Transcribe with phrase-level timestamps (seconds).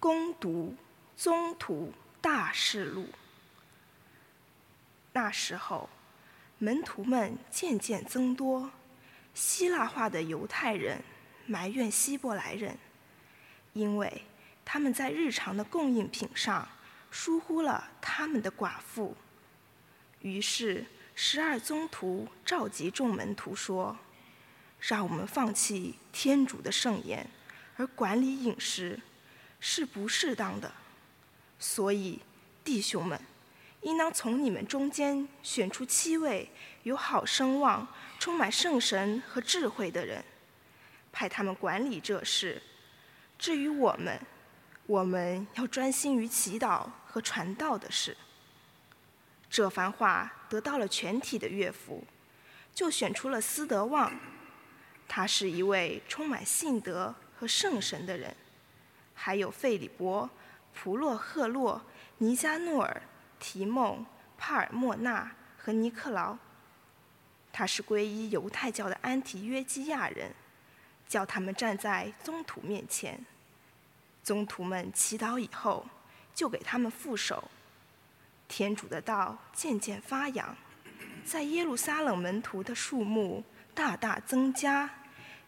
[0.00, 0.74] 攻读
[1.14, 3.06] 宗徒大事录。
[5.12, 5.90] 那时候，
[6.56, 8.70] 门徒们渐渐增多，
[9.34, 11.02] 希腊化的犹太人
[11.44, 12.78] 埋怨希伯来人，
[13.74, 14.24] 因为
[14.64, 16.66] 他们在日常的供应品上
[17.10, 19.14] 疏忽了他们的寡妇。
[20.20, 23.98] 于是，十二宗徒召集众门徒说
[24.80, 27.28] ：“让我们放弃天主的圣言，
[27.76, 28.98] 而管理饮食，
[29.60, 30.72] 是不适当的。
[31.58, 32.20] 所以，
[32.64, 33.20] 弟兄们。”
[33.82, 36.50] 应当从你们中间选出七位
[36.82, 37.88] 有好声望、
[38.18, 40.22] 充满圣神和智慧的人，
[41.10, 42.60] 派他们管理这事。
[43.38, 44.20] 至于我们，
[44.84, 48.14] 我们要专心于祈祷和传道的事。
[49.48, 52.04] 这番话得到了全体的乐服，
[52.74, 54.12] 就选出了斯德旺，
[55.08, 58.30] 他是一位充满信德和圣神的人；
[59.22, 60.30] 还有费里伯、
[60.72, 61.82] 普洛赫洛、
[62.16, 63.02] 尼加诺尔。
[63.38, 64.04] 提孟、
[64.36, 66.36] 帕尔莫纳和尼克劳，
[67.50, 70.34] 他是皈依犹太教的安提约基亚人，
[71.08, 73.24] 叫他们站在宗徒面前。
[74.22, 75.86] 宗徒们祈祷以后，
[76.34, 77.50] 就给他们副手。
[78.46, 80.54] 天主的道渐渐发扬，
[81.24, 83.42] 在耶路撒冷门徒的数目
[83.74, 84.90] 大大增加，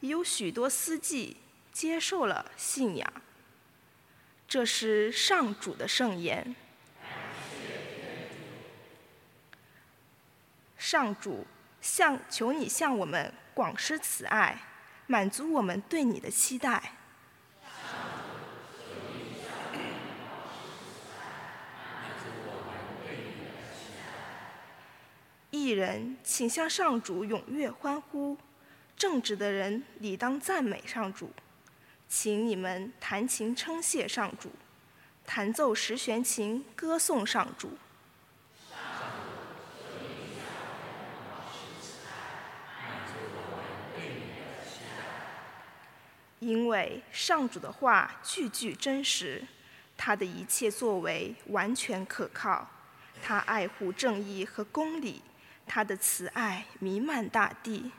[0.01, 1.37] 也有许多司祭
[1.71, 3.13] 接受了信仰。
[4.53, 6.55] 这是上主的圣言。
[10.77, 11.47] 上主，
[11.81, 14.59] 向求你向我们广施慈爱，
[15.07, 16.93] 满足我们对你的期待。
[25.51, 28.37] 艺人，请向上主踊跃欢呼；
[28.99, 31.31] 正直的人理当赞美上主，
[32.15, 34.53] 请你们弹琴称谢上主，
[35.25, 37.71] 弹奏十弦琴歌颂上主。
[46.39, 49.43] 因为上主的话句句真实，
[49.97, 52.69] 他的一切作为完全可靠，
[53.23, 55.23] 他爱护正义和公理，
[55.67, 57.91] 他的慈爱弥漫大地。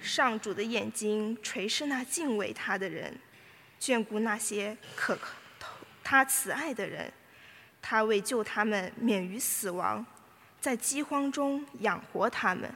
[0.00, 3.18] 上主的眼睛垂视那敬畏他的人，
[3.80, 5.18] 眷顾那些可
[6.02, 7.12] 他慈爱的人，
[7.80, 10.04] 他为救他们免于死亡。
[10.60, 12.70] 在饥荒中养活他们。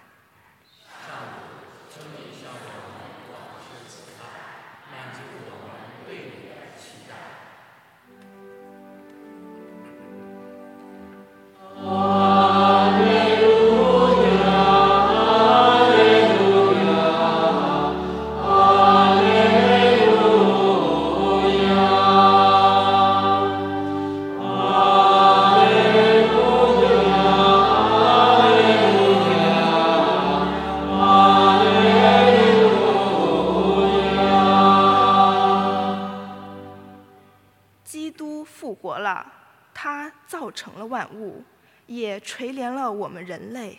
[42.24, 43.78] 垂怜了我们人类。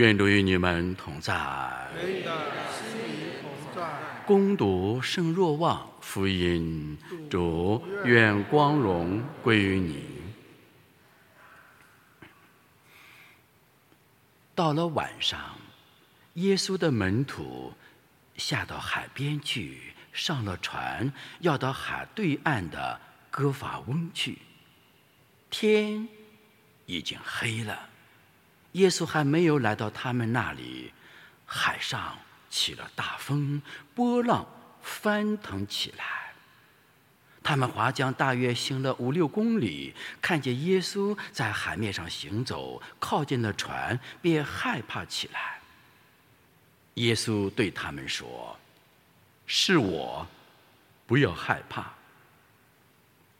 [0.00, 1.38] 愿主与你们同在。
[4.24, 6.96] 攻读圣若望福音，
[7.28, 10.02] 主愿光荣归于你。
[14.54, 15.38] 到了晚上，
[16.34, 17.74] 耶稣的门徒
[18.38, 22.98] 下到海边去，上了船，要到海对岸的
[23.30, 24.38] 哥法翁去。
[25.50, 26.08] 天
[26.86, 27.89] 已经黑了。
[28.72, 30.92] 耶稣还没有来到他们那里，
[31.44, 32.18] 海上
[32.48, 33.60] 起了大风，
[33.94, 34.46] 波浪
[34.80, 36.04] 翻腾起来。
[37.42, 45.58] 他们划桨大约行了五六公里，看见耶稣在海面上行走，靠近了船，便害怕起来。
[46.94, 48.58] 耶稣对他们说
[49.46, 50.26] ：“是我，
[51.06, 51.92] 不要害怕。”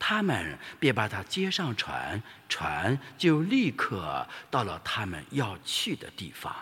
[0.03, 2.19] 他们便把他接上船，
[2.49, 6.55] 船就立刻到了他们要去的地方。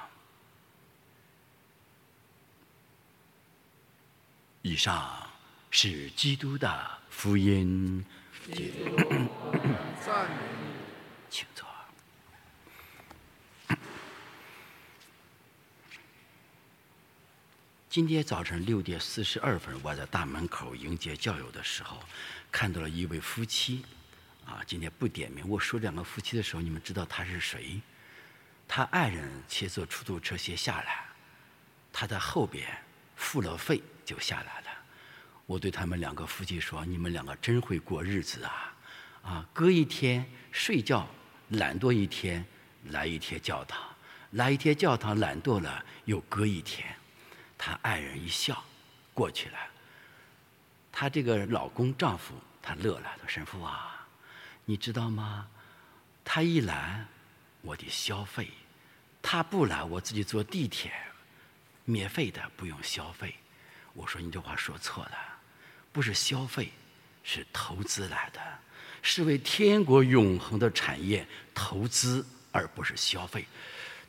[4.61, 5.25] 以上
[5.71, 8.05] 是基督的福音。
[10.05, 10.35] 赞美
[11.31, 11.68] 请坐。
[17.89, 21.97] 今天早晨六点四十二分，我在大门口迎接教友的时候，
[22.51, 23.83] 看到了一位夫妻。
[24.45, 25.43] 啊，今天不点名。
[25.49, 27.81] 我说两个夫妻的时候，你们知道他是谁？
[28.67, 31.03] 他爱人骑坐出租车先下来，
[31.91, 32.69] 他在后边
[33.15, 34.67] 付了费就下来了。
[35.47, 38.77] 我对他们两个夫妻说：“你们两个真会过日子啊！
[39.23, 41.09] 啊，隔一天睡觉
[41.49, 42.45] 懒惰一天，
[42.89, 43.81] 来一天教堂，
[44.33, 46.87] 来一天教堂懒惰了又隔一天。”
[47.59, 48.63] 他爱人一笑，
[49.13, 49.57] 过去了。
[50.91, 54.07] 他这个老公丈夫他乐了，说：“神父啊。”
[54.65, 55.47] 你知道吗？
[56.23, 57.05] 他一来，
[57.61, 58.45] 我得消费；
[59.21, 60.91] 他不来，我自己坐地铁，
[61.85, 63.35] 免费的，不用消费。
[63.93, 65.17] 我说你这话说错了，
[65.91, 66.71] 不是消费，
[67.23, 68.39] 是投资来的，
[69.01, 73.47] 是为天国永恒的产业投资，而不是消费。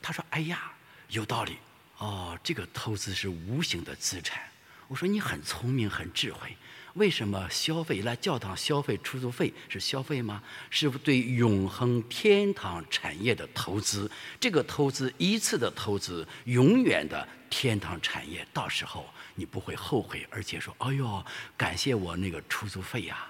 [0.03, 0.73] 他说：“哎呀，
[1.09, 1.59] 有道理
[2.01, 4.43] 哦，这个投资是无形的资产。”
[4.89, 6.57] 我说你很聪明，很智慧。
[6.95, 10.43] 为什么消费来教堂消费出租费是消费吗？
[10.69, 14.11] 是对永恒天堂产业的投资。
[14.41, 21.25] 这个投资一次的投资，永远的天堂产业，到时候你不会后悔，而且说：“哎呦，
[21.57, 23.29] 感谢我那个出租费呀。”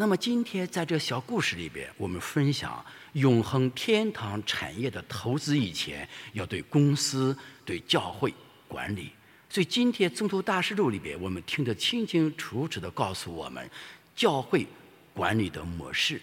[0.00, 2.82] 那么今天在这小故事里边，我们分享
[3.12, 7.36] 永恒天堂产业的投资以前，要对公司、
[7.66, 8.32] 对教会
[8.66, 9.10] 管理。
[9.50, 13.70] 所以今天《宗徒大事录》里边，我们听得清清楚楚的告诉我们，
[14.16, 14.66] 教会
[15.12, 16.18] 管理的模式，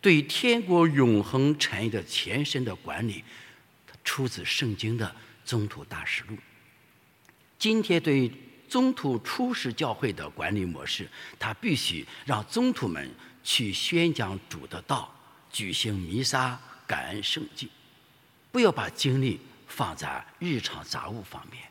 [0.00, 3.22] 对天国永恒产业的前身的管理，
[3.86, 5.06] 它出自圣经的
[5.44, 6.34] 《宗徒大事录》。
[7.58, 8.32] 今天对
[8.68, 13.10] 宗徒初始教会的管理模式，他必须让宗徒们
[13.42, 15.12] 去宣讲主的道，
[15.50, 17.70] 举行弥撒、感恩圣祭，
[18.52, 21.62] 不要把精力放在日常杂物方面。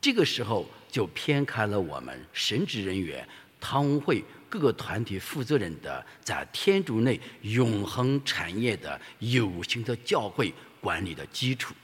[0.00, 3.26] 这个时候就偏开了我们神职人员、
[3.58, 11.74] 堂会各个团体负责人的在天主内永恒产业的有形的教会管理的基础。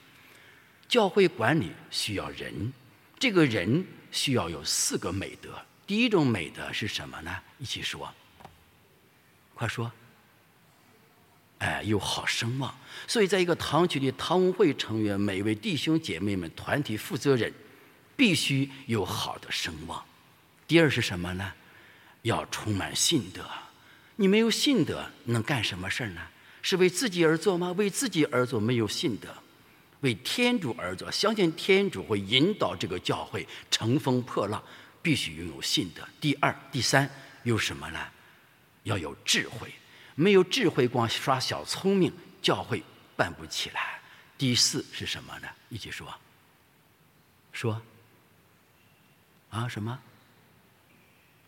[0.87, 2.71] 教会管理需要人，
[3.25, 5.49] 这个人需要有四个美德。
[5.87, 7.35] 第一种美德是什么呢？
[7.57, 8.13] 一起说，
[9.55, 9.91] 快说。
[11.57, 12.71] 哎，有好声望。
[13.07, 17.51] 所以，在一个堂区的堂会成员、每位弟兄姐妹们、团体负责人。
[18.15, 20.05] 必须有好的声望。
[20.67, 21.51] 第二是什么呢？
[22.21, 23.43] 要充满信德。
[24.17, 26.21] 你没有信德，能干什么事儿呢？
[26.61, 27.71] 是为自己而做吗？
[27.71, 29.35] 为自己而做没有信德，
[30.01, 34.63] 为天主而做，相信天主会引导这个教会乘风破浪，
[35.01, 36.07] 必须拥有信德。
[36.19, 37.09] 第二、第三
[37.43, 37.99] 有什么呢？
[38.83, 39.73] 要有智慧。
[40.15, 42.81] 没有智慧，光耍小聪明，教会
[43.15, 43.99] 办不起来。
[44.37, 45.47] 第四是什么呢？
[45.69, 46.07] 一起说。
[47.51, 47.81] 说。
[49.49, 49.99] 啊，什么？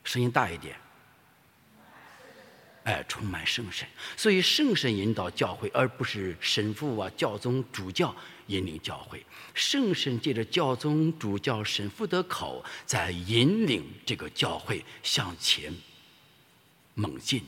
[0.04, 0.76] 声音大一点。
[2.88, 3.86] 哎，充满圣神，
[4.16, 9.22] 所以圣神引导教会，而不是神父啊、教宗、主教引领教会。
[9.54, 15.76] 圣神借着教宗、主教、神父的口，在引领这个教会向前
[16.94, 17.44] 猛进。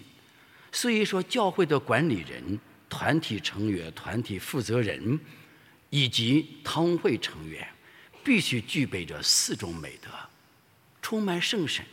[0.74, 5.18] 所以说，教会的管理人、团体成员、团体负责人
[5.90, 7.66] 以及堂会成员，
[8.26, 10.10] 必须具备着四种美德。
[11.02, 11.86] 充满圣神，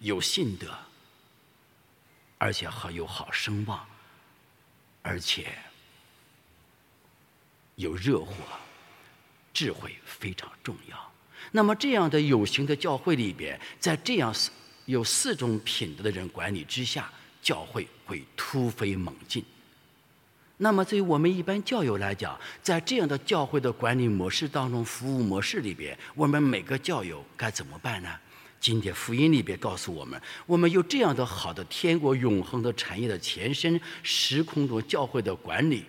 [0.00, 0.76] 有信德，
[2.38, 3.84] 而且还有好声望，
[5.02, 5.52] 而且
[7.74, 8.32] 有热火，
[9.52, 11.12] 智慧非常重要。
[11.50, 14.34] 那么这样的有形的教会里边，在这样
[14.84, 17.10] 有四种品德的人管理之下，
[17.42, 19.44] 教会会突飞猛进。
[20.58, 28.18] 那么对于我们一般教友来讲，在这样的教会的管理模式当中，服务模式里边，我们每个教友该怎么办呢？
[28.60, 35.84] 今天福音里边告诉我们，我们有这样的好的天国永恒的产业的前身，时空中教会的管理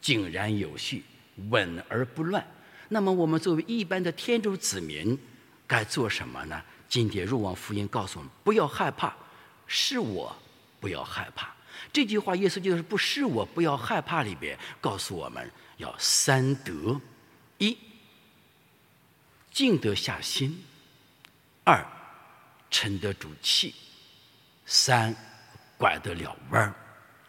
[0.00, 1.02] 井然有序，
[1.48, 2.46] 稳而不乱。
[2.90, 5.18] 那么我们作为一般的天主子民，
[5.66, 6.62] 该做什么呢？
[6.88, 9.14] 今天入望福音告诉我们，不要害怕，
[9.66, 10.34] 是我
[10.80, 11.54] 不要害怕。
[11.92, 17.00] 这句话，耶稣就是不是我不要害怕里边告诉我们要三德：
[17.58, 17.76] 一，
[19.50, 20.64] 静得下心。
[21.68, 21.86] 二，
[22.70, 23.74] 沉得住气；
[24.64, 25.14] 三，
[25.76, 26.74] 拐得了弯儿。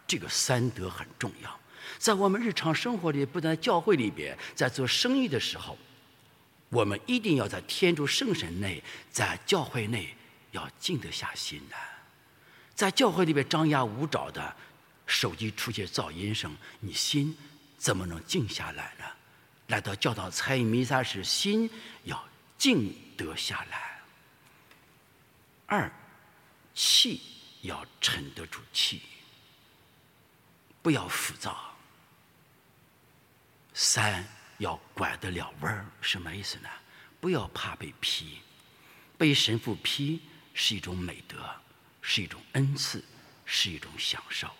[0.06, 1.60] 这个三德很重要，
[1.98, 5.76] 在我们日常生活里，不但教会里边，在做生意的时候，
[6.70, 10.16] 我们一定要在天主圣神内，在教会内
[10.52, 11.76] 要静得下心的。
[12.74, 14.56] 在教会里边张牙舞爪的，
[15.04, 17.36] 手机出现噪音声，你心
[17.76, 19.04] 怎么能静下来呢？
[19.66, 21.68] 来到教堂参与弥撒时，心
[22.04, 22.24] 要
[22.56, 23.89] 静得下来。
[25.70, 25.90] 二，
[26.74, 27.22] 气
[27.62, 29.02] 要沉得住气，
[30.82, 31.74] 不要浮躁。
[33.72, 34.26] 三。
[34.58, 36.68] 要管得了弯儿，什么意思呢？
[37.18, 38.40] 不要怕被批，
[39.16, 40.20] 被神父批
[40.52, 41.38] 是一种美德，
[42.02, 43.02] 是一种恩赐，
[43.46, 44.54] 是一种享受。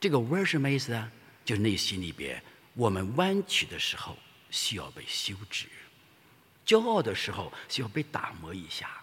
[0.00, 1.12] 这个弯儿什么意思呢？
[1.44, 2.42] 就内心里边，
[2.72, 4.16] 我们弯曲的时候
[4.50, 5.68] 需要被修直，
[6.66, 9.02] 骄傲的时候需要被打磨一下，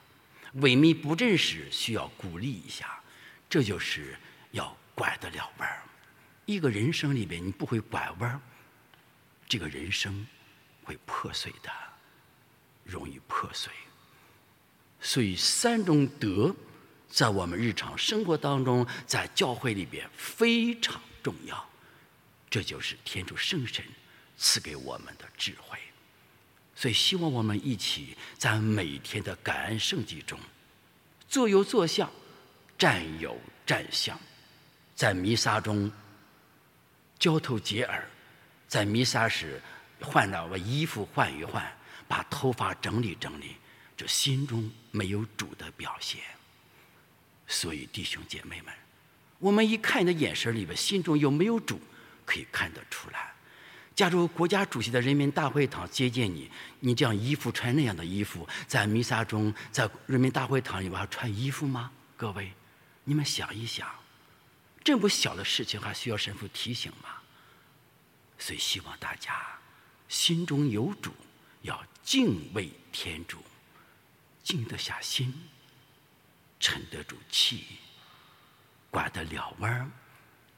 [0.55, 2.99] 萎靡不振时需要鼓励一下，
[3.49, 4.17] 这就是
[4.51, 5.83] 要拐得了弯儿。
[6.45, 8.39] 一个人生里边，你不会拐弯儿。
[9.47, 10.25] 这个人生
[10.83, 11.71] 会破碎的，
[12.83, 13.71] 容易破碎。
[15.01, 16.55] 所以三种德
[17.07, 21.69] 在我们日常生活当中，在教会里边非常重要。
[22.49, 23.83] 这就是天主圣神
[24.37, 25.77] 赐给我们的智慧。
[26.79, 30.39] 所以希望我们一起在每天的感恩圣迹中，
[31.27, 32.09] 坐有坐相，
[32.77, 34.17] 站有站相，
[34.95, 35.91] 在弥撒中
[37.19, 38.07] 交头接耳。
[38.69, 39.62] 在弥撒时，
[40.00, 41.69] 换了衣服换一换，
[42.07, 43.57] 把头发整理整理，
[43.98, 46.21] 这心中没有主的表现。
[47.45, 48.74] 所以弟兄姐妹们，
[49.39, 51.77] 我们一看你的眼神里边，心中有没有主，
[52.25, 53.33] 可以看得出来。
[53.99, 61.91] 假如国家主席的人民大会堂接见你，你这样衣服穿那样的衣服，在弥撒中，在人民大会堂里边穿衣服吗？
[62.15, 62.53] 各位，
[63.03, 63.85] 你们想一想，
[64.85, 67.09] 这么小的事情还需要神父提醒吗？
[68.37, 69.45] 所以，希望大家
[70.07, 71.11] 心中有主，
[71.63, 73.39] 要敬畏天主，
[74.41, 75.33] 静得下心，
[76.57, 77.65] 沉得住气，
[78.89, 79.91] 拐得了弯儿，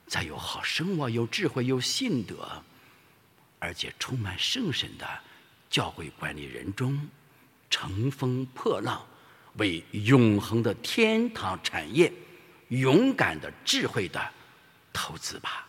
[0.08, 2.64] 才有好生活、有智慧、有信德，
[3.62, 5.08] 而且充满圣神的
[5.70, 7.08] 教会管理人中，
[7.70, 9.06] 乘风破浪，
[9.58, 12.12] 为永恒的天堂产业，
[12.70, 14.20] 勇敢的、智慧的
[14.92, 15.68] 投资吧。